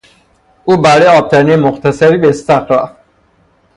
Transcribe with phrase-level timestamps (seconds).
[0.65, 2.95] او برای آبتنی مختصری به استخر رفت.